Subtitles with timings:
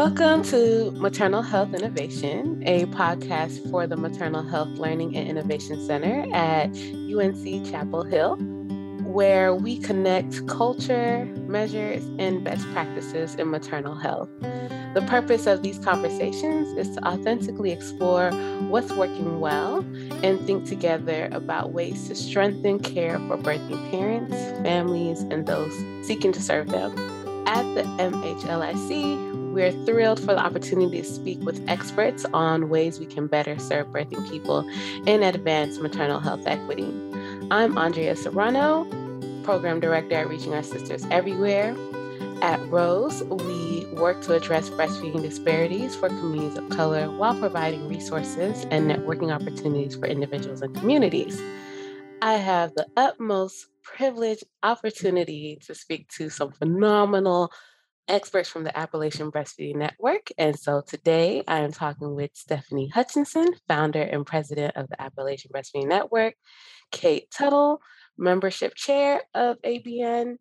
[0.00, 6.26] Welcome to Maternal Health Innovation, a podcast for the Maternal Health Learning and Innovation Center
[6.34, 8.36] at UNC Chapel Hill,
[9.04, 14.30] where we connect culture, measures, and best practices in maternal health.
[14.94, 18.30] The purpose of these conversations is to authentically explore
[18.70, 19.80] what's working well
[20.24, 25.74] and think together about ways to strengthen care for birthing parents, families, and those
[26.06, 26.96] seeking to serve them.
[27.46, 33.06] At the MHLIC, we're thrilled for the opportunity to speak with experts on ways we
[33.06, 34.60] can better serve birthing people
[35.06, 36.88] and advance maternal health equity.
[37.50, 38.84] I'm Andrea Serrano,
[39.42, 41.76] Program Director at Reaching Our Sisters Everywhere.
[42.42, 48.64] At Rose, we work to address breastfeeding disparities for communities of color while providing resources
[48.70, 51.42] and networking opportunities for individuals and communities.
[52.22, 57.50] I have the utmost privilege opportunity to speak to some phenomenal
[58.10, 60.28] experts from the Appalachian Breastfeeding Network.
[60.36, 65.52] And so today I am talking with Stephanie Hutchinson, founder and president of the Appalachian
[65.54, 66.34] Breastfeeding Network,
[66.90, 67.80] Kate Tuttle,
[68.18, 70.36] membership chair of ABN,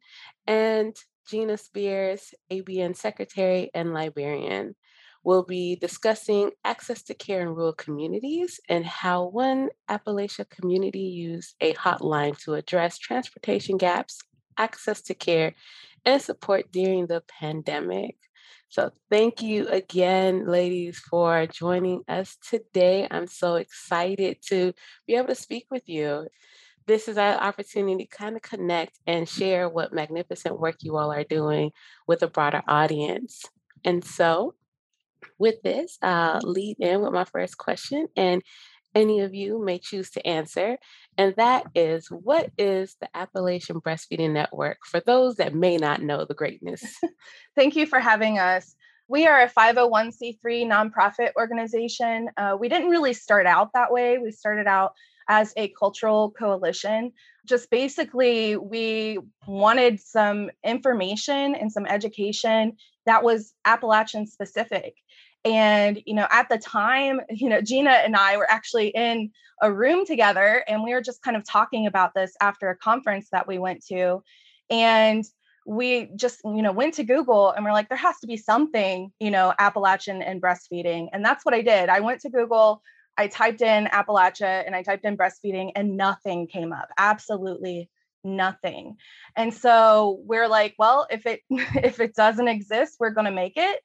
[0.47, 0.95] and
[1.29, 4.75] Gina Spears, ABN secretary and librarian.
[5.23, 11.53] We'll be discussing access to care in rural communities and how one Appalachia community used
[11.61, 14.21] a hotline to address transportation gaps,
[14.57, 15.53] access to care,
[16.05, 18.15] and support during the pandemic.
[18.69, 23.07] So, thank you again, ladies, for joining us today.
[23.09, 24.73] I'm so excited to
[25.07, 26.27] be able to speak with you.
[26.85, 31.11] This is our opportunity to kind of connect and share what magnificent work you all
[31.11, 31.71] are doing
[32.07, 33.43] with a broader audience.
[33.83, 34.53] And so,
[35.39, 38.07] with this, I'll lead in with my first question.
[38.15, 38.43] And
[38.95, 40.77] any of you may choose to answer.
[41.17, 46.25] And that is what is the Appalachian Breastfeeding Network for those that may not know
[46.25, 46.83] the greatness?
[47.55, 48.75] Thank you for having us.
[49.07, 52.29] We are a 501c3 nonprofit organization.
[52.37, 54.19] Uh, we didn't really start out that way.
[54.19, 54.91] We started out
[55.27, 57.11] as a cultural coalition.
[57.45, 62.73] Just basically, we wanted some information and some education
[63.05, 64.93] that was Appalachian specific.
[65.45, 69.71] And, you know, at the time, you know, Gina and I were actually in a
[69.71, 73.47] room together and we were just kind of talking about this after a conference that
[73.47, 74.21] we went to.
[74.69, 75.23] And
[75.65, 79.11] we just, you know, went to Google and we're like, there has to be something,
[79.19, 81.07] you know, Appalachian and breastfeeding.
[81.13, 81.89] And that's what I did.
[81.89, 82.81] I went to Google,
[83.17, 86.89] I typed in Appalachia and I typed in breastfeeding and nothing came up.
[86.97, 87.89] Absolutely
[88.23, 88.97] nothing.
[89.35, 93.57] And so we're like, well, if it if it doesn't exist, we're going to make
[93.57, 93.79] it.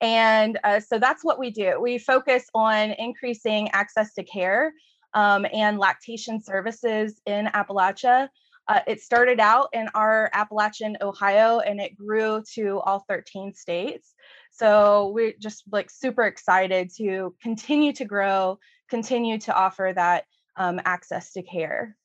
[0.00, 1.78] And uh, so that's what we do.
[1.80, 4.72] We focus on increasing access to care
[5.14, 8.28] um, and lactation services in Appalachia.
[8.68, 14.14] Uh, it started out in our Appalachian, Ohio, and it grew to all 13 states.
[14.52, 20.24] So we're just like super excited to continue to grow, continue to offer that
[20.56, 21.96] um, access to care.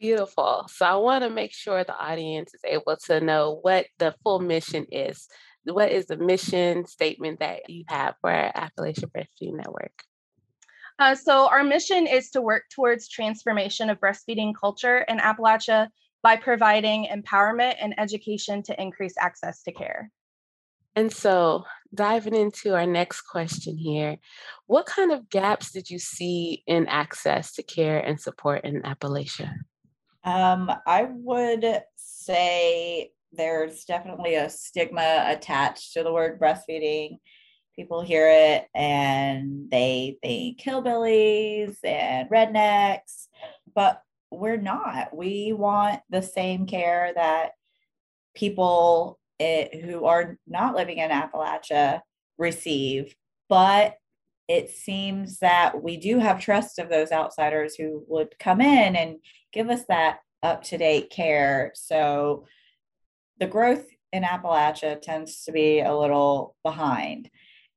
[0.00, 0.66] Beautiful.
[0.68, 4.40] So I want to make sure the audience is able to know what the full
[4.40, 5.28] mission is
[5.64, 9.92] what is the mission statement that you have for Appalachian Breastfeeding Network?
[10.98, 15.88] Uh, so our mission is to work towards transformation of breastfeeding culture in Appalachia
[16.22, 20.10] by providing empowerment and education to increase access to care.
[20.96, 24.16] And so, diving into our next question here,
[24.66, 29.52] what kind of gaps did you see in access to care and support in Appalachia?
[30.22, 37.18] Um, I would say there's definitely a stigma attached to the word breastfeeding.
[37.76, 43.26] People hear it and they think hillbillies and rednecks,
[43.74, 44.00] but
[44.30, 45.16] we're not.
[45.16, 47.52] We want the same care that
[48.34, 52.00] people it, who are not living in Appalachia
[52.38, 53.14] receive.
[53.48, 53.96] But
[54.48, 59.16] it seems that we do have trust of those outsiders who would come in and
[59.52, 61.72] give us that up to date care.
[61.74, 62.46] So
[63.44, 67.28] the growth in Appalachia tends to be a little behind.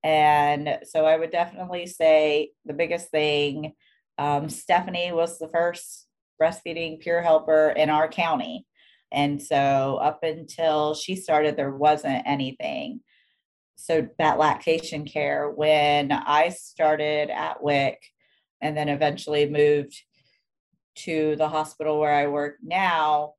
[0.02, 3.74] And so I would definitely say the biggest thing
[4.18, 6.08] um, Stephanie was the first
[6.42, 8.66] breastfeeding peer helper in our county.
[9.12, 13.02] And so up until she started, there wasn't anything.
[13.76, 18.02] So that lactation care, when I started at WIC
[18.62, 20.02] and then eventually moved
[21.00, 23.34] to the hospital where I work now,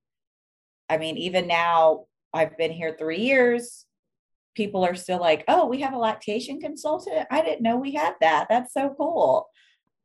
[0.90, 3.84] I mean, even now, I've been here three years.
[4.54, 7.26] People are still like, oh, we have a lactation consultant.
[7.30, 8.46] I didn't know we had that.
[8.48, 9.48] That's so cool.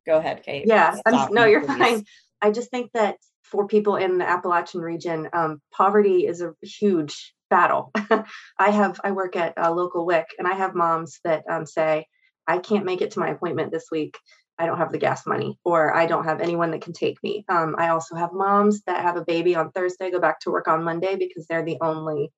[0.06, 0.66] Go ahead, Kate.
[0.68, 0.98] Yeah,
[1.32, 1.78] no, you're please.
[1.78, 2.06] fine.
[2.42, 7.34] I just think that for people in the Appalachian region, um, poverty is a huge
[7.50, 7.92] battle.
[8.60, 12.08] I have I work at a local WIC, and I have moms that um, say,
[12.48, 14.18] "I can't make it to my appointment this week.
[14.58, 17.46] I don't have the gas money, or I don't have anyone that can take me."
[17.50, 20.68] Um, I also have moms that have a baby on Thursday, go back to work
[20.68, 22.32] on Monday because they're the only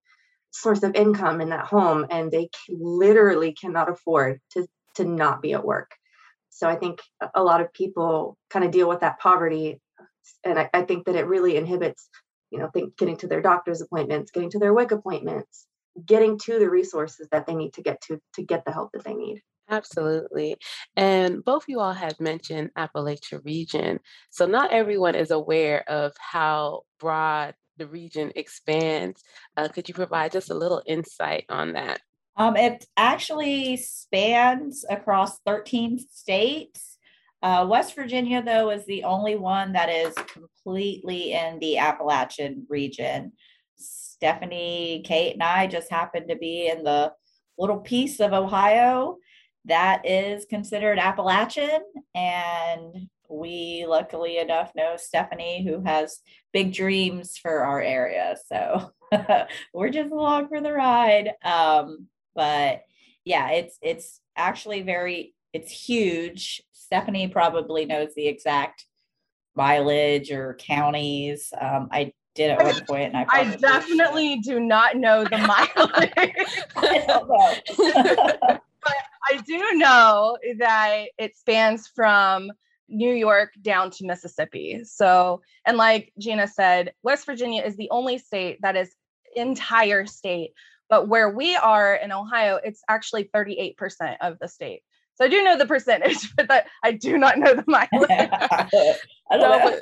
[0.51, 5.53] source of income in that home, and they literally cannot afford to to not be
[5.53, 5.91] at work.
[6.49, 7.01] So I think
[7.33, 9.81] a lot of people kind of deal with that poverty,
[10.43, 12.09] and I, I think that it really inhibits
[12.55, 15.67] you know, think getting to their doctor's appointments, getting to their WIC appointments,
[16.05, 19.03] getting to the resources that they need to get to to get the help that
[19.03, 19.41] they need.
[19.69, 20.57] Absolutely.
[20.95, 23.99] And both you all have mentioned Appalachia region.
[24.29, 29.23] So not everyone is aware of how broad the region expands.
[29.57, 31.99] Uh, could you provide just a little insight on that?
[32.37, 36.97] Um, it actually spans across 13 states.
[37.41, 43.33] Uh, West Virginia, though, is the only one that is completely in the Appalachian region.
[43.77, 47.13] Stephanie, Kate, and I just happen to be in the
[47.57, 49.17] little piece of Ohio
[49.65, 51.81] that is considered Appalachian.
[52.13, 56.19] And we, luckily enough, know Stephanie, who has
[56.53, 58.37] big dreams for our area.
[58.47, 58.91] So
[59.73, 61.33] we're just along for the ride.
[61.43, 62.81] Um, but
[63.23, 68.85] yeah, it's it's actually very it's huge Stephanie probably knows the exact
[69.55, 71.51] mileage or counties.
[71.59, 75.37] Um, I did at one point, and I, I definitely do not know the
[76.75, 78.59] mileage.
[79.29, 80.37] I don't know.
[80.41, 82.51] but I do know that it spans from
[82.87, 84.81] New York down to Mississippi.
[84.83, 88.93] So, and like Gina said, West Virginia is the only state that is
[89.35, 90.51] entire state.
[90.89, 94.81] But where we are in Ohio, it's actually 38% of the state.
[95.15, 98.97] So I do know the percentage, but that, I do not know the mileage.
[99.31, 99.79] no,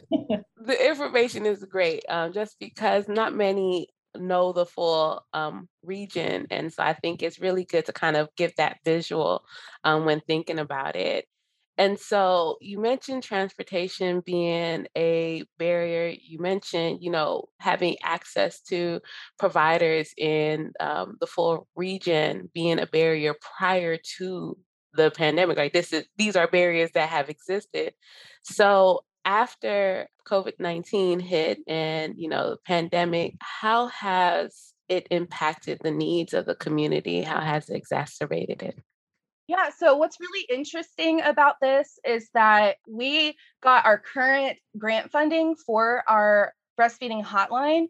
[0.57, 6.71] the information is great, um, just because not many know the full um, region, and
[6.71, 9.43] so I think it's really good to kind of give that visual
[9.83, 11.25] um, when thinking about it.
[11.77, 16.13] And so you mentioned transportation being a barrier.
[16.21, 19.01] You mentioned, you know, having access to
[19.39, 24.57] providers in um, the full region being a barrier prior to
[24.93, 25.57] the pandemic.
[25.57, 27.93] Like this is these are barriers that have existed.
[28.43, 35.91] So after COVID nineteen hit and you know the pandemic, how has it impacted the
[35.91, 37.21] needs of the community?
[37.21, 38.79] How has it exacerbated it?
[39.47, 45.55] Yeah, so what's really interesting about this is that we got our current grant funding
[45.55, 47.87] for our breastfeeding hotline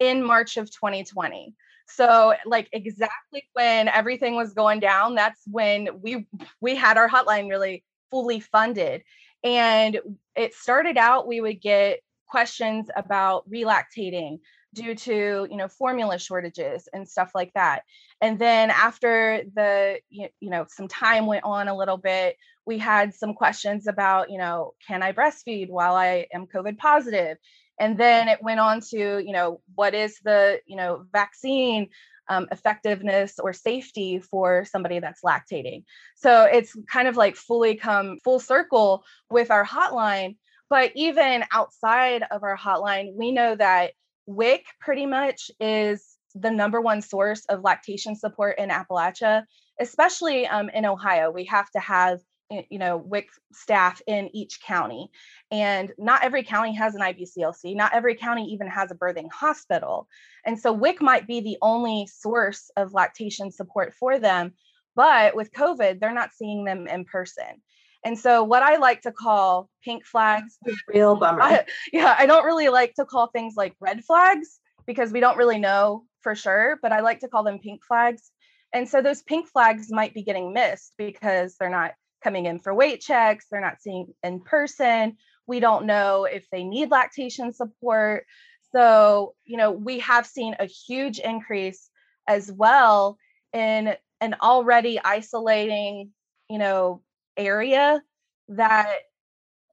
[0.00, 1.54] in March of 2020.
[1.86, 6.26] So like exactly when everything was going down, that's when we
[6.60, 9.02] we had our hotline really fully funded.
[9.44, 10.00] And
[10.34, 14.38] it started out we would get questions about relactating
[14.74, 17.82] due to you know formula shortages and stuff like that.
[18.20, 22.36] And then after the you know some time went on a little bit
[22.66, 27.36] we had some questions about you know can i breastfeed while i am covid positive?
[27.78, 31.88] And then it went on to you know what is the you know vaccine
[32.28, 35.84] um, effectiveness or safety for somebody that's lactating.
[36.16, 40.36] So it's kind of like fully come full circle with our hotline
[40.70, 43.92] but even outside of our hotline we know that
[44.26, 49.44] wic pretty much is the number one source of lactation support in appalachia
[49.80, 51.30] especially um, in ohio.
[51.30, 52.20] We have to have
[52.50, 55.10] Eh, you know WIC staff in each county.
[55.50, 60.08] And not every county has an IBCLC not every county even has a birthing hospital.
[60.44, 64.52] And so WIC might be the only source of lactation support for them
[64.96, 67.62] but with covid they're not seeing them in person.
[68.04, 70.58] And so what I like to call pink flags
[70.88, 71.40] real bummer.
[71.40, 75.38] I, yeah I don't really like to call things like red flags because we don't
[75.38, 78.30] really know for sure but I like to call them pink flags.
[78.74, 82.74] And so those pink flags might be getting missed because they're not coming in for
[82.74, 85.16] weight checks, they're not seeing in person.
[85.46, 88.24] We don't know if they need lactation support.
[88.72, 91.90] So, you know, we have seen a huge increase
[92.26, 93.18] as well
[93.52, 96.10] in an already isolating,
[96.48, 97.02] you know,
[97.36, 98.02] area
[98.48, 98.96] that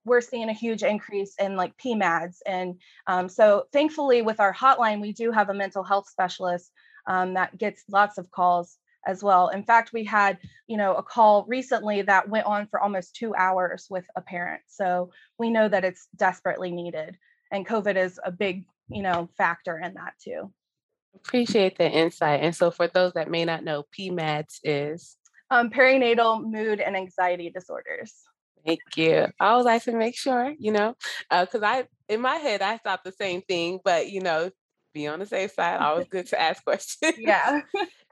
[0.04, 2.38] we're seeing a huge increase in like PMADs.
[2.46, 6.72] And um, so thankfully with our hotline, we do have a mental health specialist
[7.08, 9.50] um, that gets lots of calls as well.
[9.50, 13.34] In fact, we had, you know, a call recently that went on for almost two
[13.36, 14.62] hours with a parent.
[14.68, 17.18] So we know that it's desperately needed.
[17.52, 20.52] And COVID is a big, you know, factor in that too.
[21.16, 22.42] Appreciate the insight.
[22.42, 25.18] And so for those that may not know, PMADS is
[25.50, 28.14] um, perinatal mood and anxiety disorders.
[28.66, 29.28] Thank you.
[29.40, 30.96] I always like to make sure, you know,
[31.30, 34.52] because uh, I, in my head, I thought the same thing, but, you know,
[34.94, 35.80] be on the safe side.
[35.80, 37.16] Always good to ask questions.
[37.18, 37.62] Yeah.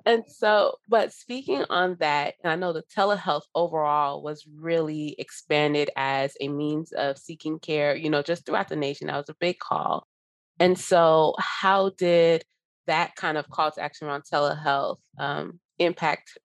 [0.09, 6.35] And so, but speaking on that, I know the telehealth overall was really expanded as
[6.41, 9.05] a means of seeking care, you know, just throughout the nation.
[9.05, 10.07] That was a big call.
[10.59, 12.43] And so, how did
[12.87, 16.39] that kind of call to action around telehealth um, impact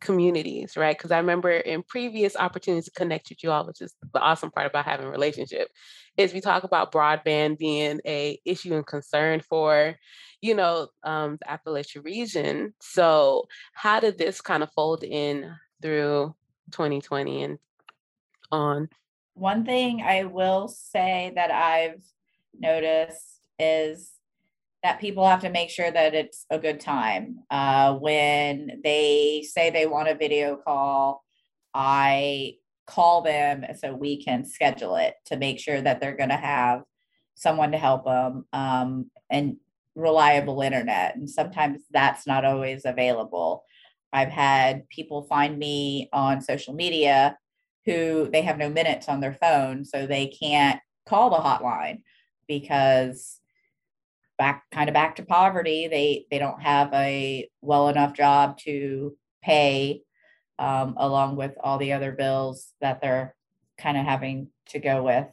[0.00, 0.96] communities, right?
[0.96, 4.50] Because I remember in previous opportunities to connect with you all, which is the awesome
[4.50, 5.68] part about having relationship,
[6.16, 9.94] is we talk about broadband being a issue and concern for,
[10.40, 12.74] you know, um, the Appalachia region.
[12.80, 15.50] So how did this kind of fold in
[15.82, 16.34] through
[16.72, 17.58] 2020 and
[18.52, 18.88] on?
[19.34, 22.02] One thing I will say that I've
[22.58, 24.12] noticed is
[24.82, 27.40] that people have to make sure that it's a good time.
[27.50, 31.24] Uh, when they say they want a video call,
[31.74, 32.54] I
[32.86, 36.82] call them so we can schedule it to make sure that they're going to have
[37.34, 39.56] someone to help them um, and
[39.94, 41.16] reliable internet.
[41.16, 43.64] And sometimes that's not always available.
[44.12, 47.36] I've had people find me on social media
[47.84, 52.02] who they have no minutes on their phone, so they can't call the hotline
[52.48, 53.40] because
[54.38, 55.88] back kind of back to poverty.
[55.88, 60.02] They they don't have a well enough job to pay
[60.58, 63.34] um, along with all the other bills that they're
[63.78, 65.28] kind of having to go with.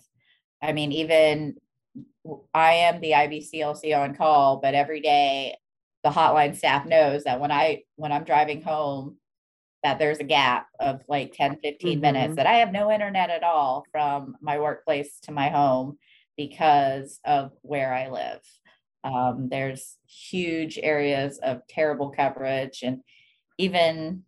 [0.62, 1.56] I mean, even
[2.54, 5.58] I am the IBCLC on call, but every day
[6.04, 9.18] the hotline staff knows that when I when I'm driving home
[9.84, 12.02] that there's a gap of like 10 15 mm-hmm.
[12.02, 15.98] minutes that I have no internet at all from my workplace to my home
[16.38, 18.40] because of where I live.
[19.04, 22.82] Um, there's huge areas of terrible coverage.
[22.84, 23.02] And
[23.58, 24.24] even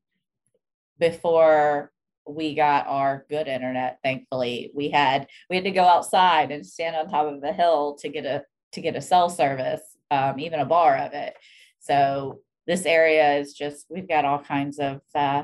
[1.00, 1.92] before
[2.28, 6.96] we got our good internet, thankfully, we had we had to go outside and stand
[6.96, 10.60] on top of the hill to get a to get a cell service, um, even
[10.60, 11.36] a bar of it.
[11.80, 15.44] So this area is just we've got all kinds of uh,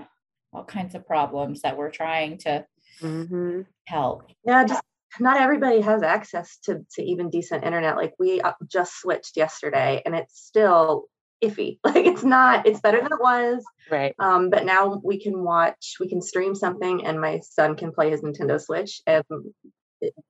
[0.53, 2.65] all kinds of problems that we're trying to
[3.01, 3.61] mm-hmm.
[3.85, 4.31] help.
[4.45, 4.83] Yeah, just
[5.19, 10.01] not everybody has access to to even decent internet like we uh, just switched yesterday
[10.05, 11.05] and it's still
[11.43, 14.15] iffy like it's not it's better than it was right.
[14.19, 18.09] um but now we can watch we can stream something and my son can play
[18.09, 19.23] his nintendo switch and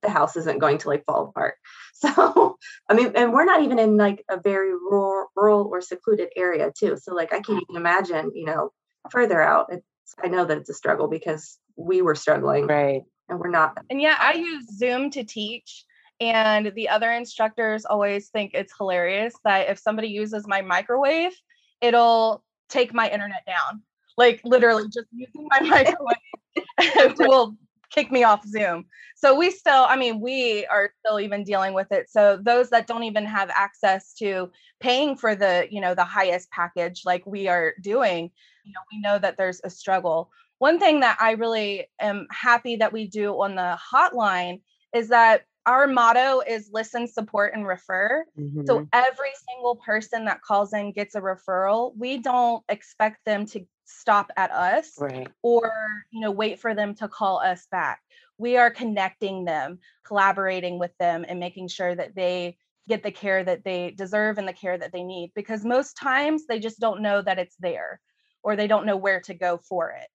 [0.02, 1.54] the house isn't going to like fall apart.
[1.94, 2.56] So
[2.88, 6.72] i mean and we're not even in like a very rural, rural or secluded area
[6.76, 8.70] too so like i can't even imagine you know
[9.10, 9.66] further out.
[9.70, 9.86] It's,
[10.22, 12.66] i know that it's a struggle because we were struggling.
[12.66, 13.78] Right and we're not.
[13.90, 15.84] And yeah, I use Zoom to teach.
[16.20, 21.32] And the other instructors always think it's hilarious that if somebody uses my microwave,
[21.80, 23.82] it'll take my internet down.
[24.16, 25.60] Like literally just using my
[26.78, 27.56] microwave will
[27.90, 28.86] kick me off Zoom.
[29.16, 32.10] So we still, I mean, we are still even dealing with it.
[32.10, 34.50] So those that don't even have access to
[34.80, 38.30] paying for the, you know, the highest package like we are doing,
[38.64, 40.30] you know, we know that there's a struggle
[40.62, 44.60] one thing that I really am happy that we do on the hotline
[44.94, 48.24] is that our motto is listen, support, and refer.
[48.38, 48.66] Mm-hmm.
[48.66, 51.96] So every single person that calls in gets a referral.
[51.96, 55.26] We don't expect them to stop at us right.
[55.42, 55.72] or
[56.12, 58.00] you know wait for them to call us back.
[58.38, 62.56] We are connecting them, collaborating with them, and making sure that they
[62.88, 66.46] get the care that they deserve and the care that they need because most times
[66.46, 68.00] they just don't know that it's there
[68.44, 70.06] or they don't know where to go for it.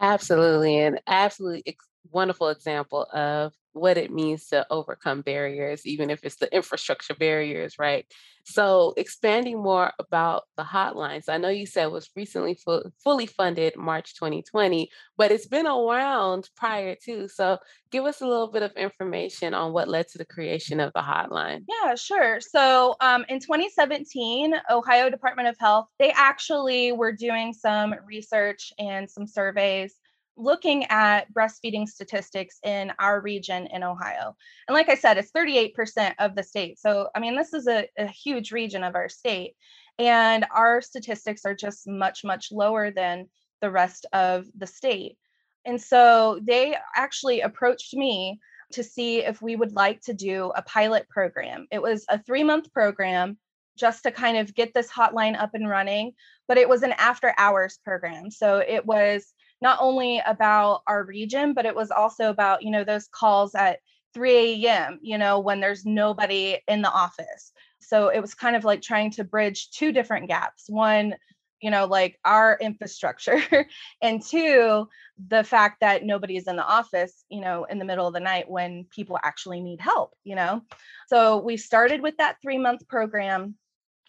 [0.00, 0.78] Absolutely.
[0.78, 6.36] And absolutely ex- wonderful example of what it means to overcome barriers, even if it's
[6.36, 8.06] the infrastructure barriers, right?
[8.44, 13.76] So, expanding more about the hotlines, I know you said was recently fu- fully funded
[13.76, 17.28] March 2020, but it's been around prior to.
[17.28, 17.58] So,
[17.90, 21.00] give us a little bit of information on what led to the creation of the
[21.00, 21.64] hotline.
[21.68, 22.40] Yeah, sure.
[22.40, 29.08] So, um, in 2017, Ohio Department of Health, they actually were doing some research and
[29.08, 29.94] some surveys
[30.36, 34.34] looking at breastfeeding statistics in our region in Ohio.
[34.68, 36.78] And like I said, it's 38% of the state.
[36.78, 39.54] So, I mean, this is a, a, huge region of our state.
[39.98, 43.28] And our statistics are just much, much lower than
[43.60, 45.18] the rest of the state.
[45.66, 48.40] And so they actually approached me
[48.72, 51.66] to see if we would like to do a pilot program.
[51.70, 53.36] It was a three month program
[53.76, 56.12] just to kind of get this hotline up and running,
[56.48, 58.30] but it was an after hours program.
[58.30, 62.84] So it was not only about our region, but it was also about, you know,
[62.84, 63.80] those calls at
[64.14, 67.52] 3 a.m., you know, when there's nobody in the office.
[67.80, 70.64] So it was kind of like trying to bridge two different gaps.
[70.68, 71.14] One,
[71.60, 73.40] you know, like our infrastructure,
[74.02, 74.88] and two,
[75.28, 78.20] the fact that nobody is in the office, you know, in the middle of the
[78.20, 80.62] night when people actually need help, you know.
[81.08, 83.56] So we started with that three month program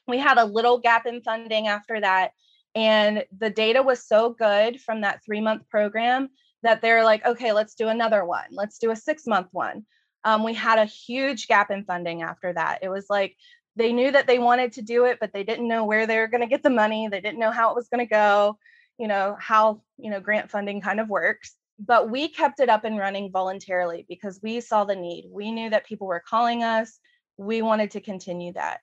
[0.08, 2.32] we had a little gap in funding after that.
[2.76, 6.30] And the data was so good from that three month program
[6.64, 8.46] that they're like, okay, let's do another one.
[8.52, 9.86] Let's do a six month one.
[10.24, 12.80] Um, we had a huge gap in funding after that.
[12.82, 13.36] It was like
[13.76, 16.28] they knew that they wanted to do it, but they didn't know where they were
[16.28, 17.08] going to get the money.
[17.08, 18.58] They didn't know how it was going to go,
[18.98, 21.56] you know, how, you know, grant funding kind of works.
[21.80, 25.26] But we kept it up and running voluntarily because we saw the need.
[25.32, 27.00] We knew that people were calling us.
[27.38, 28.82] We wanted to continue that.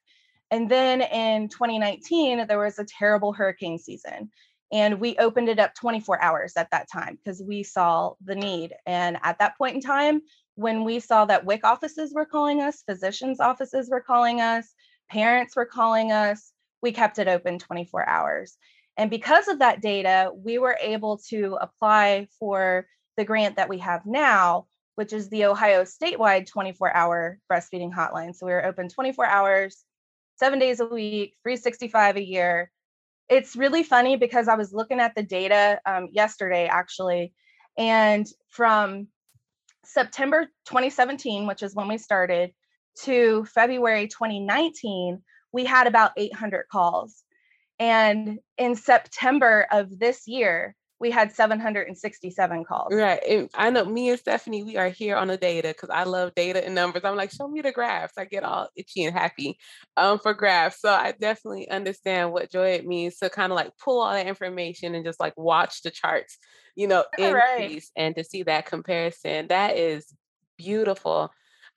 [0.50, 4.30] And then in 2019, there was a terrible hurricane season.
[4.70, 8.74] And we opened it up 24 hours at that time because we saw the need.
[8.86, 10.20] And at that point in time,
[10.56, 14.74] when we saw that WIC offices were calling us, physicians' offices were calling us,
[15.10, 16.52] parents were calling us,
[16.82, 18.56] we kept it open 24 hours.
[18.96, 22.86] And because of that data, we were able to apply for
[23.16, 28.34] the grant that we have now, which is the Ohio statewide 24 hour breastfeeding hotline.
[28.34, 29.84] So we were open 24 hours,
[30.38, 32.70] seven days a week, 365 a year.
[33.28, 37.32] It's really funny because I was looking at the data um, yesterday, actually,
[37.76, 39.08] and from
[39.84, 42.52] September 2017, which is when we started,
[43.04, 47.22] to February 2019, we had about 800 calls.
[47.78, 52.92] And in September of this year, we had 767 calls.
[52.92, 53.20] Right.
[53.28, 56.34] And I know me and Stephanie, we are here on the data because I love
[56.34, 57.02] data and numbers.
[57.04, 58.14] I'm like, show me the graphs.
[58.18, 59.58] I get all itchy and happy
[59.96, 60.80] um, for graphs.
[60.80, 64.26] So I definitely understand what joy it means to kind of like pull all that
[64.26, 66.36] information and just like watch the charts,
[66.74, 68.04] you know, increase right.
[68.04, 69.48] and to see that comparison.
[69.48, 70.12] That is
[70.56, 71.30] beautiful.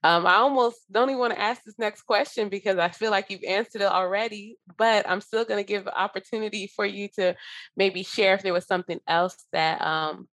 [0.03, 3.29] Um, I almost don't even want to ask this next question because I feel like
[3.29, 7.36] you've answered it already, but I'm still going to give the opportunity for you to
[7.77, 10.27] maybe share if there was something else that um,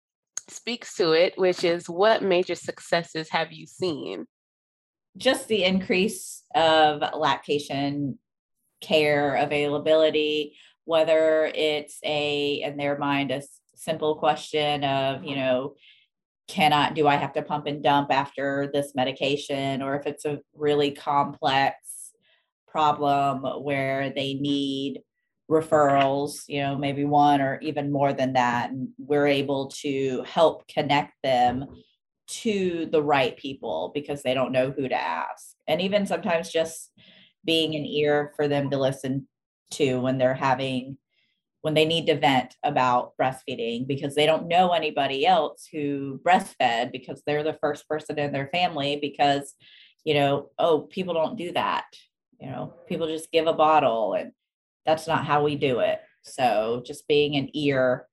[0.50, 4.26] speaks to it, which is what major successes have you seen?
[5.16, 8.18] Just the increase of lactation
[8.82, 13.42] care availability, whether it's a, in their mind, a
[13.74, 15.74] simple question of, you know,
[16.46, 20.40] cannot do I have to pump and dump after this medication or if it's a
[20.54, 22.12] really complex
[22.66, 25.00] problem where they need
[25.50, 30.66] referrals, you know, maybe one or even more than that and we're able to help
[30.68, 31.66] connect them
[32.26, 35.54] to the right people because they don't know who to ask.
[35.66, 36.90] And even sometimes just
[37.44, 39.28] being an ear for them to listen
[39.72, 40.96] to when they're having
[41.64, 46.92] when they need to vent about breastfeeding because they don't know anybody else who breastfed
[46.92, 49.54] because they're the first person in their family because
[50.04, 51.86] you know oh people don't do that.
[52.38, 54.32] You know people just give a bottle and
[54.84, 56.02] that's not how we do it.
[56.20, 58.08] So just being an ear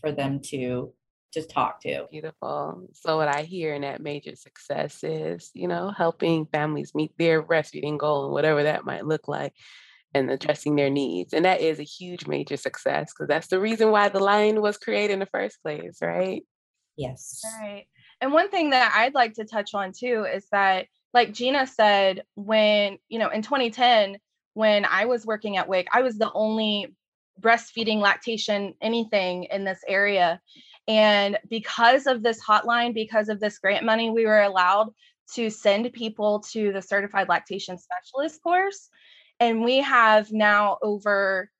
[0.00, 0.94] for them to
[1.34, 2.06] just talk to.
[2.10, 2.88] Beautiful.
[2.94, 7.42] So what i hear in that major success is you know helping families meet their
[7.42, 9.52] breastfeeding goal and whatever that might look like
[10.16, 11.32] and addressing their needs.
[11.32, 14.78] And that is a huge major success because that's the reason why the line was
[14.78, 16.42] created in the first place, right?
[16.96, 17.42] Yes.
[17.60, 17.84] Right.
[18.20, 22.24] And one thing that I'd like to touch on too is that, like Gina said,
[22.34, 24.16] when, you know, in 2010,
[24.54, 26.94] when I was working at WIC, I was the only
[27.40, 30.40] breastfeeding, lactation, anything in this area.
[30.88, 34.88] And because of this hotline, because of this grant money, we were allowed
[35.34, 38.88] to send people to the certified lactation specialist course
[39.40, 41.50] and we have now over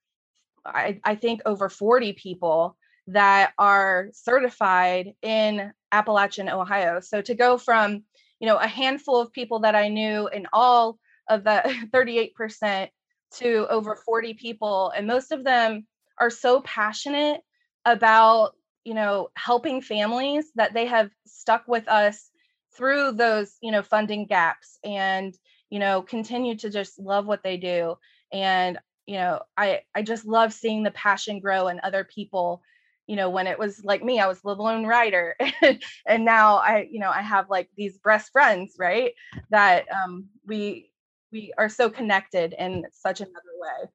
[0.65, 2.75] I, I, think over 40 people
[3.07, 6.99] that are certified in Appalachian, Ohio.
[6.99, 8.03] So to go from,
[8.39, 11.63] you know, a handful of people that I knew in all of the
[11.93, 12.89] 38%
[13.35, 15.87] to over 40 people, and most of them
[16.19, 17.41] are so passionate
[17.85, 18.51] about,
[18.83, 22.29] you know, helping families that they have stuck with us
[22.75, 25.33] through those, you know, funding gaps and
[25.69, 27.95] you know continue to just love what they do
[28.31, 32.61] and you know i i just love seeing the passion grow in other people
[33.07, 35.35] you know when it was like me i was the lone rider
[36.05, 39.13] and now i you know i have like these breast friends right
[39.49, 40.91] that um we
[41.31, 43.89] we are so connected in such another way.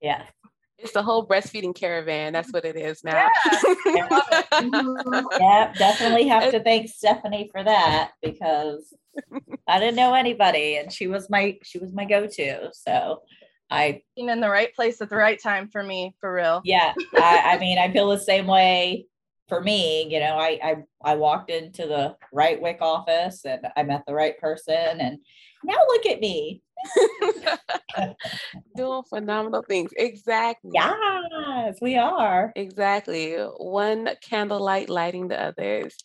[0.00, 0.24] Yeah
[0.82, 2.32] it's the whole breastfeeding caravan.
[2.32, 3.28] That's what it is now.
[3.86, 4.08] Yeah,
[4.52, 5.26] mm-hmm.
[5.40, 8.92] yeah definitely have to thank Stephanie for that because
[9.68, 12.70] I didn't know anybody, and she was my she was my go to.
[12.72, 13.22] So
[13.70, 16.60] I being in the right place at the right time for me, for real.
[16.64, 19.06] Yeah, I, I mean, I feel the same way
[19.48, 20.12] for me.
[20.12, 24.14] You know, I I I walked into the right WIC office and I met the
[24.14, 25.18] right person, and
[25.64, 26.62] now look at me
[28.76, 29.92] doing phenomenal things.
[29.96, 30.70] Exactly.
[30.74, 32.52] Yes, we are.
[32.56, 33.34] Exactly.
[33.34, 35.96] One candlelight lighting the others.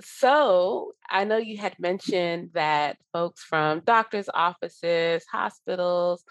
[0.00, 6.24] So I know you had mentioned that folks from doctors' offices, hospitals,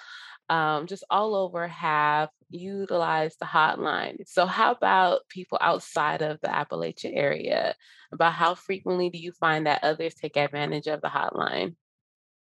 [0.49, 4.17] um, just all over have utilized the hotline.
[4.27, 7.75] So, how about people outside of the Appalachia area?
[8.11, 11.75] About how frequently do you find that others take advantage of the hotline?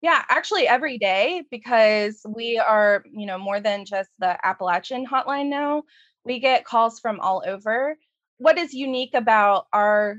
[0.02, 5.50] Yeah, actually every day because we are, you know, more than just the Appalachian hotline
[5.50, 5.84] now.
[6.26, 7.98] We get calls from all over.
[8.38, 10.18] What is unique about our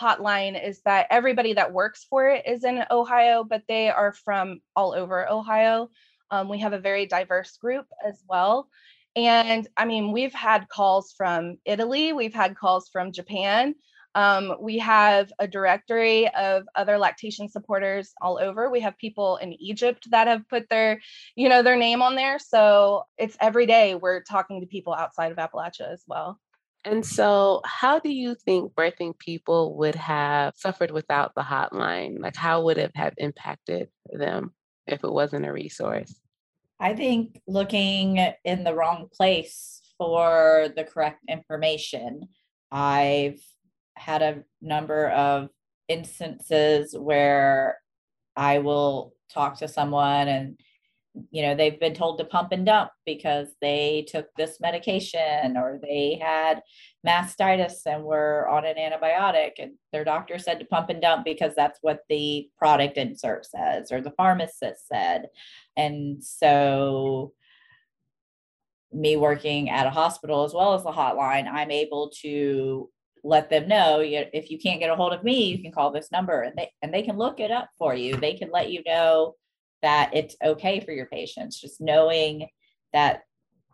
[0.00, 4.60] hotline is that everybody that works for it is in Ohio, but they are from
[4.76, 5.90] all over Ohio.
[6.30, 8.68] Um, we have a very diverse group as well.
[9.16, 13.74] And I mean, we've had calls from Italy, we've had calls from Japan.
[14.16, 18.70] Um, we have a directory of other lactation supporters all over.
[18.70, 21.02] We have people in Egypt that have put their,
[21.34, 22.38] you know, their name on there.
[22.38, 26.40] So it's every day we're talking to people outside of Appalachia as well.
[26.86, 32.20] And so, how do you think birthing people would have suffered without the hotline?
[32.20, 34.54] Like, how would it have impacted them
[34.86, 36.14] if it wasn't a resource?
[36.80, 42.28] I think looking in the wrong place for the correct information.
[42.70, 43.40] I've
[43.96, 45.48] had a number of
[45.88, 47.78] instances where
[48.36, 50.58] I will talk to someone and
[51.30, 55.78] you know they've been told to pump and dump because they took this medication or
[55.82, 56.60] they had
[57.06, 61.54] mastitis and were on an antibiotic and their doctor said to pump and dump because
[61.54, 65.28] that's what the product insert says or the pharmacist said.
[65.76, 67.32] And so
[68.92, 72.88] me working at a hospital as well as the hotline i'm able to
[73.24, 76.12] let them know if you can't get a hold of me you can call this
[76.12, 78.82] number and they and they can look it up for you they can let you
[78.86, 79.34] know
[79.82, 82.48] that it's okay for your patients, just knowing
[82.92, 83.22] that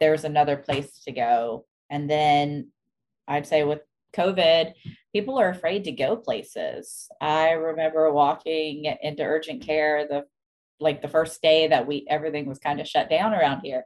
[0.01, 1.65] there's another place to go.
[1.91, 2.69] And then
[3.29, 3.81] I'd say with
[4.15, 4.73] COVID,
[5.15, 7.09] people are afraid to go places.
[7.21, 10.25] I remember walking into urgent care the
[10.81, 13.85] like the first day that we everything was kind of shut down around here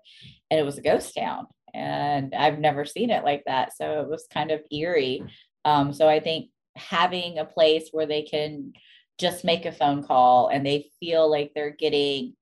[0.51, 3.77] and it was a ghost town and I've never seen it like that.
[3.77, 5.23] So it was kind of eerie.
[5.67, 8.73] Um, so I think having a place where they can
[9.19, 12.35] just make a phone call and they feel like they're getting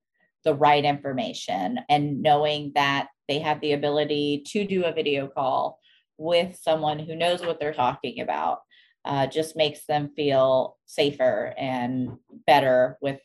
[0.44, 5.80] the right information and knowing that they have the ability to do a video call
[6.18, 8.58] with someone who knows what they're talking about
[9.06, 12.10] uh, just makes them feel safer and
[12.46, 13.20] better with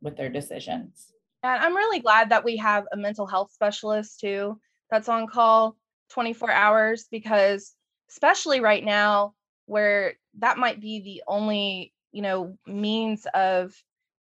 [0.00, 1.12] with their decisions.
[1.42, 4.58] And i'm really glad that we have a mental health specialist too
[4.90, 5.76] that's on call
[6.10, 7.74] 24 hours because
[8.10, 9.34] especially right now
[9.66, 13.74] where that might be the only you know means of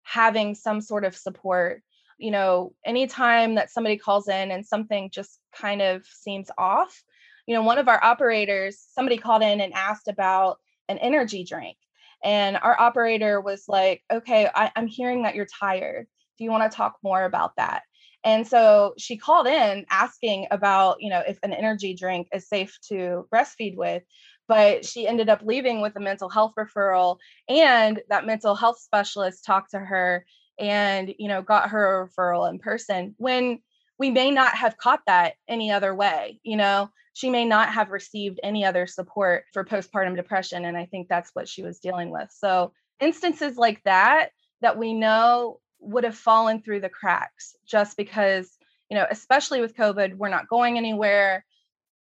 [0.03, 1.81] having some sort of support.
[2.17, 7.03] You know anytime that somebody calls in and something just kind of seems off
[7.47, 10.57] you know one of our operators somebody called in and asked about
[10.89, 11.77] an energy drink
[12.23, 16.07] and our operator was like okay I, i'm hearing that you're tired.
[16.37, 17.81] Do you want to talk more about that?
[18.23, 22.77] And so she called in asking about you know if an energy drink is safe
[22.89, 24.03] to breastfeed with
[24.47, 27.17] but she ended up leaving with a mental health referral
[27.49, 30.25] and that mental health specialist talked to her
[30.59, 33.59] and you know got her a referral in person when
[33.99, 36.89] we may not have caught that any other way you know?
[37.13, 41.31] She may not have received any other support for postpartum depression and i think that's
[41.33, 42.29] what she was dealing with.
[42.31, 44.29] So instances like that
[44.61, 48.57] that we know would have fallen through the cracks just because
[48.89, 51.45] you know especially with covid we're not going anywhere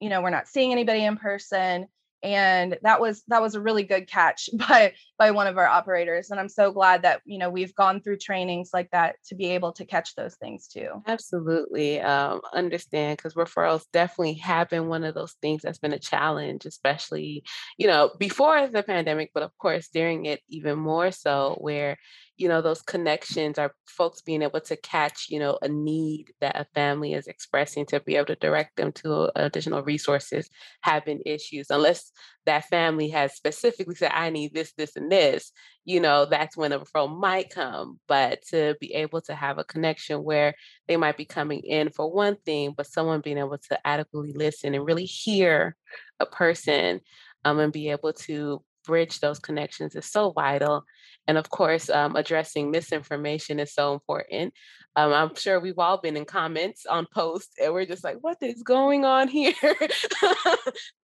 [0.01, 1.87] you know we're not seeing anybody in person
[2.23, 6.31] and that was that was a really good catch by by one of our operators
[6.31, 9.47] and i'm so glad that you know we've gone through trainings like that to be
[9.47, 10.89] able to catch those things too.
[11.07, 15.99] Absolutely um, understand because referrals definitely have been one of those things that's been a
[15.99, 17.45] challenge especially
[17.79, 21.97] you know before the pandemic but of course during it even more so where
[22.37, 26.59] you know those connections are folks being able to catch you know a need that
[26.59, 30.49] a family is expressing to be able to direct them to additional resources
[30.81, 32.11] have been issues unless
[32.47, 35.53] that family has specifically said i need this this and this
[35.85, 39.65] you know that's when a referral might come but to be able to have a
[39.65, 40.55] connection where
[40.89, 44.75] they might be coming in for one thing but someone being able to adequately listen
[44.75, 45.77] and really hear
[46.19, 47.01] a person
[47.45, 50.85] um, and be able to bridge those connections is so vital.
[51.27, 54.55] And of course, um, addressing misinformation is so important.
[54.97, 58.39] Um, I'm sure we've all been in comments on posts and we're just like, what
[58.43, 59.55] is going on here?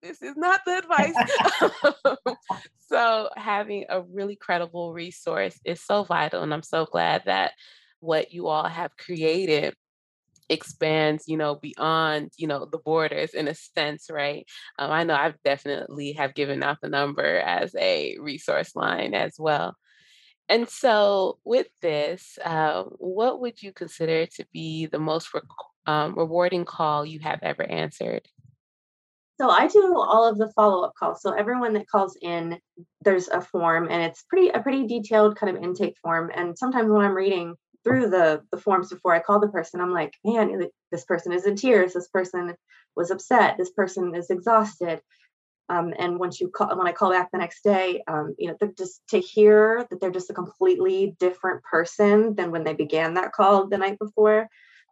[0.03, 2.37] this is not the advice.
[2.89, 6.43] so, having a really credible resource is so vital.
[6.43, 7.53] And I'm so glad that
[8.01, 9.75] what you all have created
[10.49, 14.47] expands you know beyond you know the borders in a sense right
[14.79, 19.35] um, i know i've definitely have given out the number as a resource line as
[19.39, 19.77] well
[20.49, 25.29] and so with this uh, what would you consider to be the most
[25.89, 28.29] um, rewarding call you have ever answered?
[29.41, 31.23] So I do all of the follow-up calls.
[31.23, 32.59] So everyone that calls in,
[33.03, 36.31] there's a form and it's pretty a pretty detailed kind of intake form.
[36.35, 37.55] And sometimes when I'm reading
[37.89, 41.47] through the the forms before I call the person, I'm like, man, this person is
[41.47, 41.95] in tears.
[41.95, 42.55] This person
[42.95, 43.57] was upset.
[43.59, 45.01] This person is exhausted.
[45.71, 48.57] Um, and once you call, when I call back the next day, um, you know,
[48.77, 53.33] just to hear that they're just a completely different person than when they began that
[53.33, 54.49] call the night before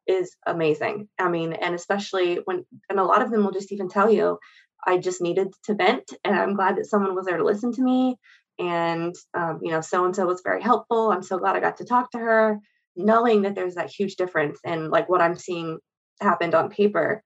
[0.06, 1.08] is amazing.
[1.18, 4.38] I mean, and especially when, and a lot of them will just even tell you,
[4.86, 7.82] I just needed to vent, and I'm glad that someone was there to listen to
[7.82, 8.16] me.
[8.58, 11.10] And um, you know, so and so was very helpful.
[11.10, 12.60] I'm so glad I got to talk to her,
[12.96, 15.78] knowing that there's that huge difference in like what I'm seeing
[16.20, 17.22] happened on paper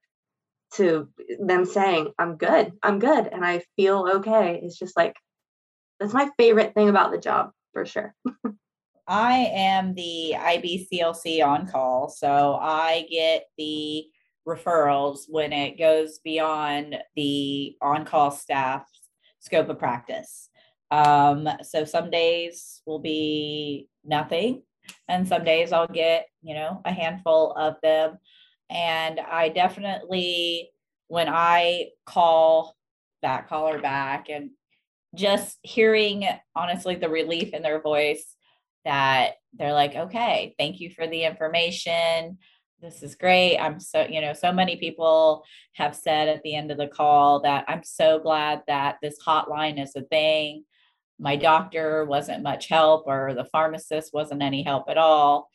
[0.74, 1.08] to
[1.40, 4.60] them saying, I'm good, I'm good, and I feel okay.
[4.62, 5.16] It's just like,
[5.98, 8.14] that's my favorite thing about the job for sure.
[9.06, 12.08] I am the IBCLC on call.
[12.08, 14.04] So I get the
[14.46, 19.00] referrals when it goes beyond the on call staff's
[19.40, 20.48] scope of practice.
[20.92, 24.62] Um, so some days will be nothing,
[25.08, 28.18] and some days I'll get, you know, a handful of them.
[28.68, 30.70] And I definitely,
[31.08, 32.76] when I call
[33.22, 34.50] that caller back and
[35.14, 36.24] just hearing
[36.54, 38.36] honestly the relief in their voice
[38.84, 42.38] that they're like, okay, thank you for the information.
[42.80, 43.58] This is great.
[43.58, 47.40] I'm so, you know, so many people have said at the end of the call
[47.42, 50.64] that I'm so glad that this hotline is a thing.
[51.20, 55.50] My doctor wasn't much help, or the pharmacist wasn't any help at all.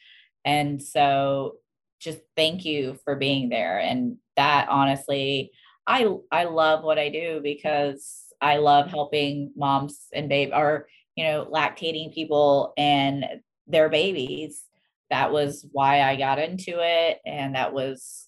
[0.46, 1.56] And so
[2.00, 3.80] just thank you for being there.
[3.80, 5.52] And that honestly
[5.88, 11.24] i i love what i do because i love helping moms and babe or you
[11.24, 13.26] know lactating people and
[13.68, 14.64] their babies.
[15.10, 17.20] That was why i got into it.
[17.26, 18.28] And that was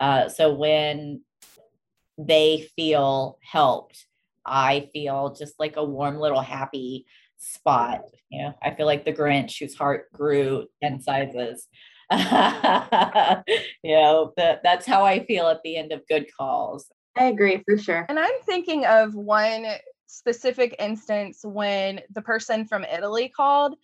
[0.00, 1.22] uh, so when
[2.18, 4.06] they feel helped
[4.46, 9.12] i feel just like a warm little happy spot you know i feel like the
[9.12, 11.68] grinch whose heart grew 10 sizes
[12.12, 12.18] you
[13.96, 16.90] know, that that's how I feel at the end of good calls.
[17.16, 18.04] I agree for sure.
[18.08, 19.66] And I'm thinking of one
[20.06, 23.74] specific instance when the person from Italy called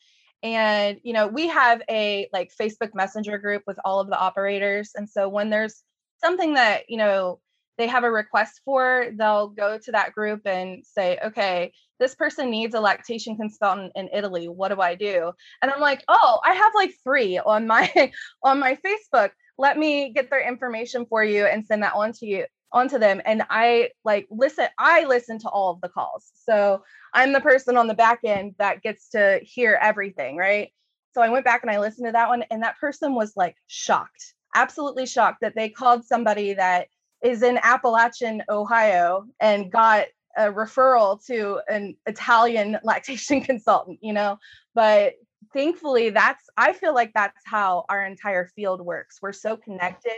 [0.43, 4.93] and you know we have a like facebook messenger group with all of the operators
[4.95, 5.83] and so when there's
[6.19, 7.41] something that you know
[7.79, 12.51] they have a request for, they'll go to that group and say, okay, this person
[12.51, 14.49] needs a lactation consultant in Italy.
[14.49, 15.33] What do I do?
[15.63, 19.31] And I'm like, oh, I have like three on my on my Facebook.
[19.59, 23.21] Let me get their information for you and send that on to you onto them
[23.25, 26.83] and i like listen i listen to all of the calls so
[27.15, 30.73] i'm the person on the back end that gets to hear everything right
[31.13, 33.57] so i went back and i listened to that one and that person was like
[33.67, 36.87] shocked absolutely shocked that they called somebody that
[37.23, 40.07] is in Appalachian, Ohio, and got
[40.37, 44.39] a referral to an Italian lactation consultant, you know.
[44.75, 45.15] But
[45.53, 49.19] thankfully, that's, I feel like that's how our entire field works.
[49.21, 50.13] We're so connected,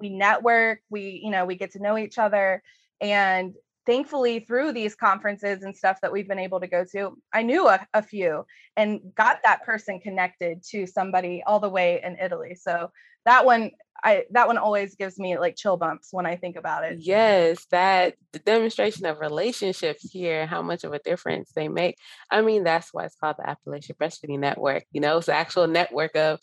[0.00, 2.62] we network, we, you know, we get to know each other.
[3.00, 3.54] And
[3.86, 7.68] thankfully, through these conferences and stuff that we've been able to go to, I knew
[7.68, 8.44] a, a few
[8.76, 12.54] and got that person connected to somebody all the way in Italy.
[12.54, 12.90] So
[13.24, 13.70] that one
[14.04, 16.98] I that one always gives me like chill bumps when I think about it.
[17.00, 21.96] Yes, that the demonstration of relationships here, how much of a difference they make.
[22.30, 24.84] I mean, that's why it's called the Appalachian Breastfeeding Network.
[24.92, 26.38] You know, it's an actual network of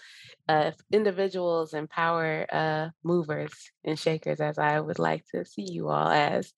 [0.49, 3.53] uh, individuals and power uh, movers
[3.85, 6.51] and shakers, as I would like to see you all as.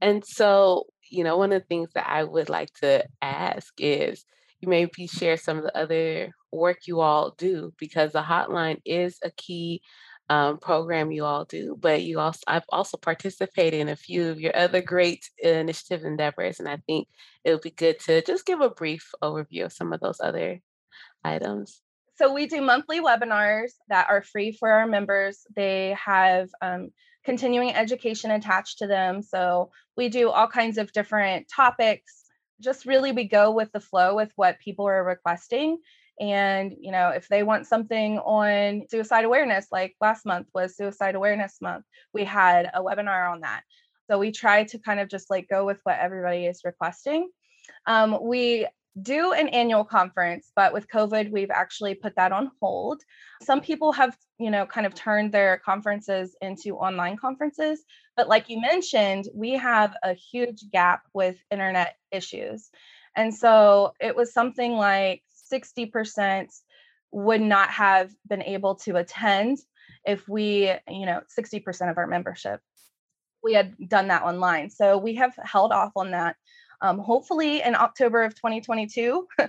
[0.00, 4.24] And so, you know, one of the things that I would like to ask is
[4.62, 9.18] you maybe share some of the other work you all do because the hotline is
[9.24, 9.82] a key
[10.30, 14.40] um, program you all do, but you also I've also participated in a few of
[14.40, 17.08] your other great initiative endeavors, and I think
[17.44, 20.60] it would be good to just give a brief overview of some of those other
[21.24, 21.82] items.
[22.14, 25.40] So we do monthly webinars that are free for our members.
[25.56, 26.90] They have um,
[27.24, 29.22] continuing education attached to them.
[29.22, 32.21] So we do all kinds of different topics.
[32.62, 35.78] Just really, we go with the flow with what people are requesting
[36.20, 41.14] and, you know, if they want something on suicide awareness, like last month was Suicide
[41.14, 43.62] Awareness Month, we had a webinar on that.
[44.08, 47.28] So we try to kind of just like go with what everybody is requesting.
[47.86, 48.66] Um, we
[49.00, 53.00] do an annual conference, but with COVID, we've actually put that on hold.
[53.42, 57.84] Some people have, you know, kind of turned their conferences into online conferences.
[58.16, 62.68] But like you mentioned, we have a huge gap with internet issues.
[63.16, 66.48] And so it was something like 60%
[67.12, 69.58] would not have been able to attend
[70.04, 72.60] if we, you know, 60% of our membership,
[73.42, 74.70] we had done that online.
[74.70, 76.36] So we have held off on that.
[76.82, 79.26] Um, hopefully in October of 2022,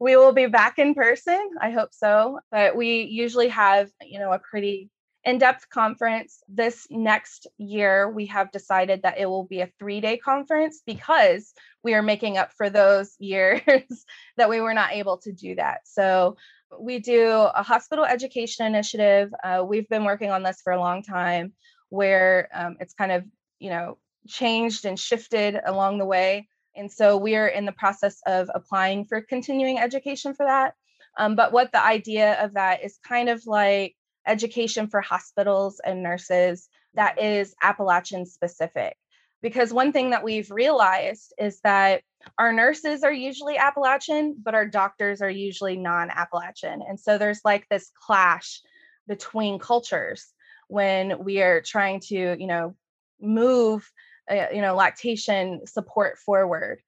[0.00, 1.50] we will be back in person.
[1.60, 2.38] I hope so.
[2.50, 4.90] But we usually have, you know, a pretty
[5.24, 10.80] in-depth conference this next year we have decided that it will be a three-day conference
[10.86, 15.56] because we are making up for those years that we were not able to do
[15.56, 16.36] that so
[16.78, 21.02] we do a hospital education initiative uh, we've been working on this for a long
[21.02, 21.52] time
[21.88, 23.24] where um, it's kind of
[23.58, 26.46] you know changed and shifted along the way
[26.78, 30.74] and so we are in the process of applying for continuing education for that
[31.18, 36.02] um, but what the idea of that is kind of like education for hospitals and
[36.02, 38.96] nurses that is Appalachian specific.
[39.40, 42.02] Because one thing that we've realized is that
[42.38, 46.82] our nurses are usually Appalachian, but our doctors are usually non Appalachian.
[46.86, 48.60] And so there's like this clash
[49.06, 50.26] between cultures
[50.66, 52.74] when we are trying to, you know,
[53.20, 53.88] move,
[54.30, 56.80] uh, you know, lactation support forward.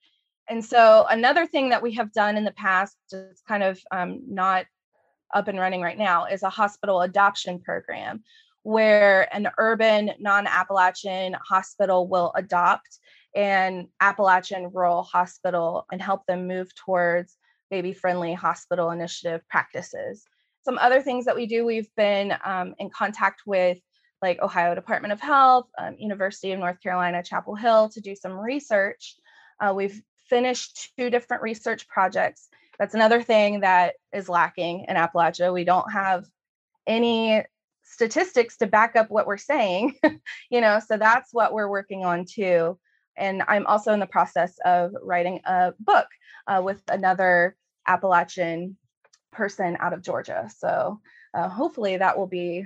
[0.49, 4.23] And so another thing that we have done in the past is kind of um,
[4.27, 4.67] not
[5.33, 8.25] up and running right now is a hospital adoption program
[8.63, 12.99] where an urban non-Appalachian hospital will adopt
[13.35, 17.37] an Appalachian rural hospital and help them move towards
[17.71, 20.25] baby friendly hospital initiative practices.
[20.63, 23.79] Some other things that we do, we've been um, in contact with
[24.23, 28.33] like Ohio Department of Health, um, University of North Carolina, Chapel Hill to do some
[28.33, 29.17] research.
[29.61, 32.49] Uh, we've finished two different research projects
[32.81, 35.53] that's another thing that is lacking in Appalachia.
[35.53, 36.25] We don't have
[36.87, 37.45] any
[37.83, 39.97] statistics to back up what we're saying,
[40.51, 42.79] you know, so that's what we're working on too.
[43.19, 46.07] And I'm also in the process of writing a book
[46.47, 47.55] uh, with another
[47.87, 48.79] Appalachian
[49.31, 50.49] person out of Georgia.
[50.57, 51.01] So
[51.35, 52.65] uh, hopefully that will be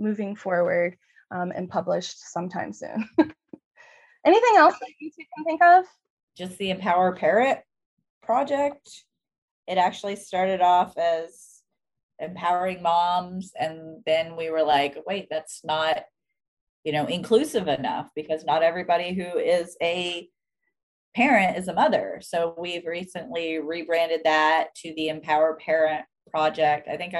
[0.00, 0.96] moving forward
[1.30, 3.08] um, and published sometime soon.
[4.26, 5.84] Anything else that you two can think of?
[6.36, 7.60] Just the Empower Parent
[8.22, 9.04] project
[9.66, 11.62] it actually started off as
[12.18, 16.02] empowering moms and then we were like wait that's not
[16.84, 20.28] you know inclusive enough because not everybody who is a
[21.14, 26.96] parent is a mother so we've recently rebranded that to the empower parent project i
[26.96, 27.14] think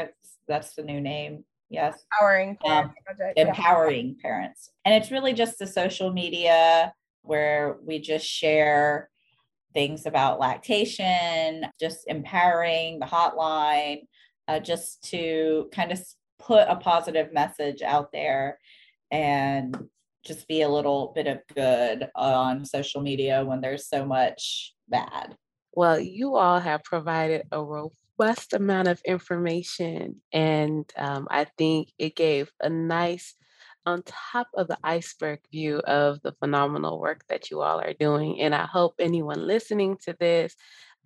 [0.47, 4.23] that's the new name yes empowering um, project, empowering yeah.
[4.23, 9.11] parents and it's really just the social media where we just share
[9.73, 14.01] things about lactation, just empowering the hotline,
[14.49, 16.01] uh, just to kind of
[16.39, 18.59] put a positive message out there
[19.11, 19.77] and
[20.25, 25.37] just be a little bit of good on social media when there's so much bad.
[25.73, 27.63] Well, you all have provided a
[28.21, 33.35] robust amount of information, and um, I think it gave a nice
[33.87, 38.41] on top of the iceberg view of the phenomenal work that you all are doing.
[38.41, 40.55] And I hope anyone listening to this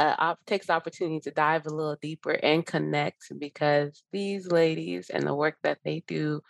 [0.01, 5.25] uh, takes the opportunity to dive a little deeper and connect because these ladies and
[5.25, 6.41] the work that they do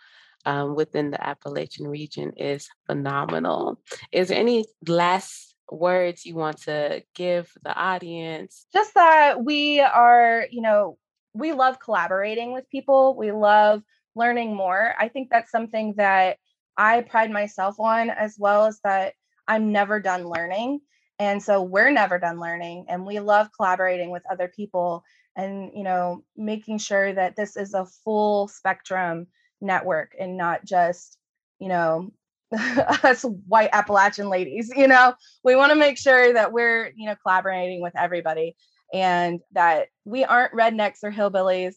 [0.47, 3.79] um, within the Appalachian region is phenomenal.
[4.11, 8.67] Is there any last words you want to give the audience?
[8.73, 10.97] Just that we are, you know,
[11.33, 13.15] we love collaborating with people.
[13.17, 13.83] We love
[14.15, 14.93] learning more.
[14.97, 16.37] I think that's something that
[16.77, 19.13] I pride myself on, as well as that
[19.47, 20.81] I'm never done learning.
[21.19, 25.03] And so we're never done learning, and we love collaborating with other people
[25.37, 29.27] and, you know, making sure that this is a full spectrum
[29.61, 31.17] network and not just,
[31.59, 32.11] you know,
[33.03, 34.71] us white Appalachian ladies.
[34.75, 35.13] You know,
[35.43, 38.55] we want to make sure that we're, you know, collaborating with everybody
[38.93, 41.75] and that we aren't rednecks or hillbillies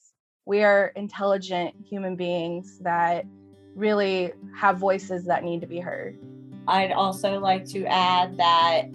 [0.49, 3.27] we are intelligent human beings that
[3.77, 6.19] really have voices that need to be heard.
[6.67, 8.87] I'd also like to add that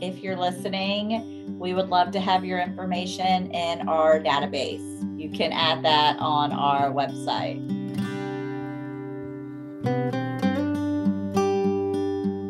[0.00, 5.20] if you're listening, we would love to have your information in our database.
[5.20, 7.83] You can add that on our website.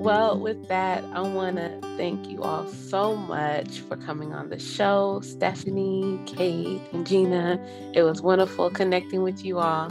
[0.05, 4.59] Well, with that, I want to thank you all so much for coming on the
[4.59, 5.23] show.
[5.23, 7.59] Stephanie, Kate, and Gina.
[7.95, 9.91] It was wonderful connecting with you all.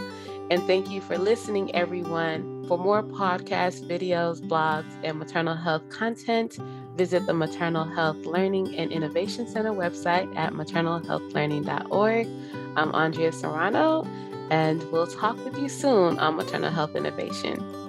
[0.52, 2.64] And thank you for listening, everyone.
[2.68, 6.60] For more podcasts, videos, blogs, and maternal health content,
[6.96, 12.28] visit the Maternal Health Learning and Innovation Center website at maternalhealthlearning.org.
[12.78, 14.08] I'm Andrea Serrano,
[14.52, 17.83] and we'll talk with you soon on maternal health innovation.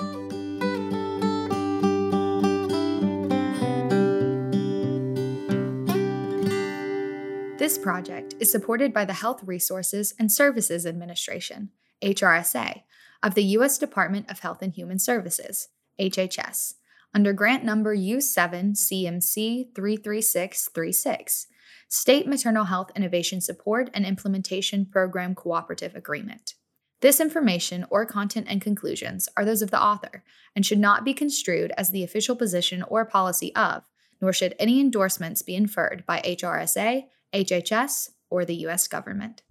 [7.84, 11.68] Project is supported by the Health Resources and Services Administration,
[12.02, 12.80] HRSA,
[13.22, 13.76] of the U.S.
[13.76, 15.68] Department of Health and Human Services,
[16.00, 16.76] HHS,
[17.12, 21.46] under grant number U7 CMC 33636,
[21.86, 26.54] State Maternal Health Innovation Support and Implementation Program Cooperative Agreement.
[27.02, 30.24] This information or content and conclusions are those of the author
[30.56, 33.82] and should not be construed as the official position or policy of,
[34.22, 38.88] nor should any endorsements be inferred by HRSA, HHS, or the U.S.
[38.88, 39.42] government.